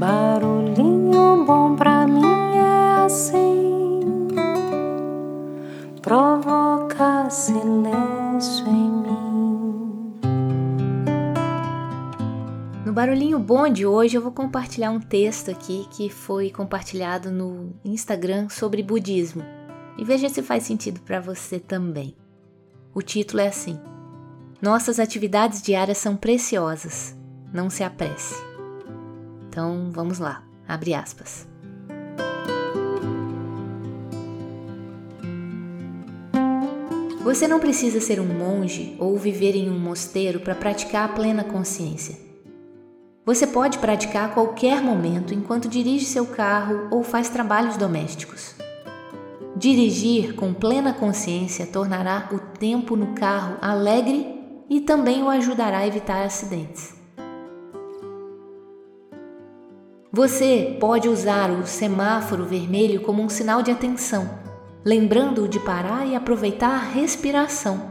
[0.00, 2.24] Barulhinho bom pra mim
[2.56, 4.00] é assim,
[6.00, 10.20] provoca silêncio em mim.
[12.86, 17.74] No Barulhinho Bom de hoje eu vou compartilhar um texto aqui que foi compartilhado no
[17.84, 19.42] Instagram sobre budismo
[19.98, 22.16] e veja se faz sentido para você também.
[22.94, 23.78] O título é assim:
[24.62, 27.14] Nossas atividades diárias são preciosas,
[27.52, 28.49] não se apresse.
[29.50, 31.48] Então vamos lá, abre aspas.
[37.24, 41.42] Você não precisa ser um monge ou viver em um mosteiro para praticar a plena
[41.42, 42.16] consciência.
[43.26, 48.54] Você pode praticar a qualquer momento enquanto dirige seu carro ou faz trabalhos domésticos.
[49.56, 55.86] Dirigir com plena consciência tornará o tempo no carro alegre e também o ajudará a
[55.88, 56.99] evitar acidentes.
[60.12, 64.28] Você pode usar o semáforo vermelho como um sinal de atenção,
[64.84, 67.88] lembrando-o de parar e aproveitar a respiração.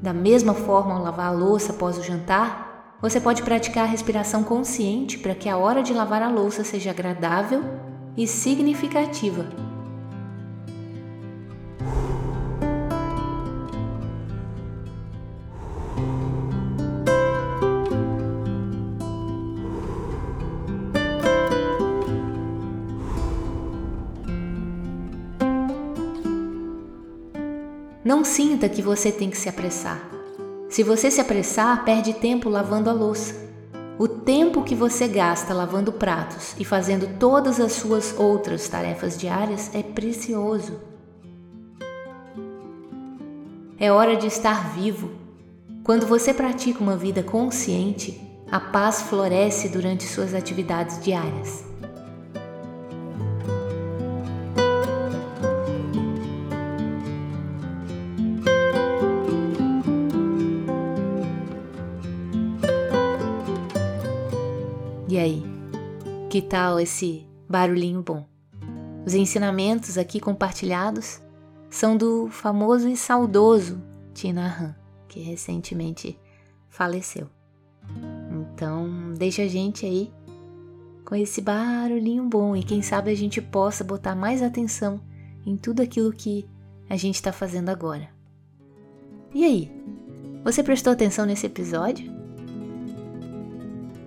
[0.00, 2.65] Da mesma forma, ao lavar a louça após o jantar,
[3.00, 6.90] você pode praticar a respiração consciente para que a hora de lavar a louça seja
[6.90, 7.62] agradável
[8.16, 9.46] e significativa.
[28.02, 30.15] Não sinta que você tem que se apressar.
[30.76, 33.34] Se você se apressar, perde tempo lavando a louça.
[33.98, 39.74] O tempo que você gasta lavando pratos e fazendo todas as suas outras tarefas diárias
[39.74, 40.78] é precioso.
[43.78, 45.12] É hora de estar vivo.
[45.82, 48.20] Quando você pratica uma vida consciente,
[48.52, 51.64] a paz floresce durante suas atividades diárias.
[65.16, 65.42] E aí,
[66.28, 68.26] que tal esse barulhinho bom?
[69.06, 71.22] Os ensinamentos aqui compartilhados
[71.70, 73.82] são do famoso e saudoso
[74.12, 74.76] Tina Han,
[75.08, 76.20] que recentemente
[76.68, 77.30] faleceu.
[78.30, 80.12] Então, deixa a gente aí
[81.02, 85.00] com esse barulhinho bom e quem sabe a gente possa botar mais atenção
[85.46, 86.46] em tudo aquilo que
[86.90, 88.10] a gente está fazendo agora.
[89.34, 89.72] E aí,
[90.44, 92.25] você prestou atenção nesse episódio?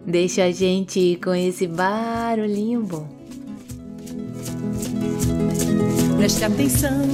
[0.10, 3.08] Deixa a gente com esse barulhinho bom.
[6.18, 7.08] Preste atenção,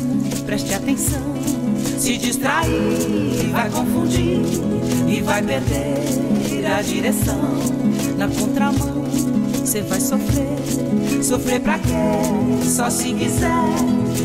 [0.45, 1.21] preste atenção.
[1.97, 4.39] Se distrair, vai confundir
[5.09, 7.41] e vai perder a direção.
[8.17, 9.03] Na contramão,
[9.59, 11.21] você vai sofrer.
[11.21, 12.63] Sofrer pra quê?
[12.63, 13.49] Só se quiser.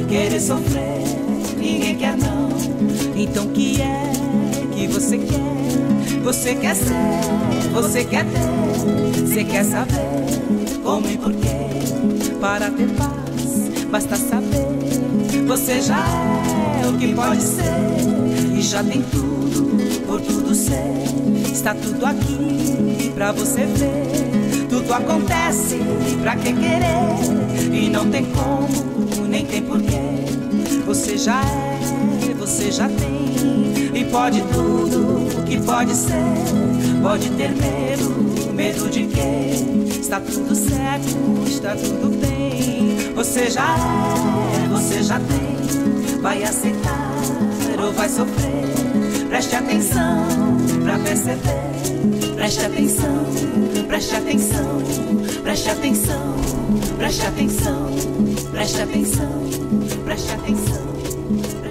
[0.08, 1.02] Querer sofrer,
[1.58, 2.48] ninguém quer não.
[3.16, 4.12] Então, que é
[4.76, 5.39] que você quer?
[6.22, 6.94] Você quer ser,
[7.72, 11.48] você quer ter, você quer saber como e porquê.
[12.40, 15.46] Para ter paz, basta saber.
[15.46, 16.04] Você já
[16.82, 17.64] é o que pode ser
[18.54, 21.04] e já tem tudo por tudo ser.
[21.52, 24.66] Está tudo aqui pra você ver.
[24.68, 25.78] Tudo acontece
[26.22, 30.00] pra que querer e não tem como, nem tem porquê.
[30.86, 36.14] Você já é, você já tem e pode tudo que pode ser.
[37.02, 39.98] Pode ter medo, medo de quê?
[40.00, 43.12] Está tudo certo, está tudo bem.
[43.16, 46.20] Você já é, você já tem.
[46.20, 47.10] Vai aceitar
[47.82, 49.28] ou vai sofrer?
[49.28, 50.26] Preste atenção
[50.84, 51.70] pra perceber.
[52.36, 53.26] Preste atenção,
[53.88, 54.82] preste atenção,
[55.42, 56.36] preste atenção,
[56.96, 57.90] preste atenção,
[58.52, 59.50] preste atenção,
[60.04, 60.90] preste atenção.
[61.30, 61.69] Preste atenção.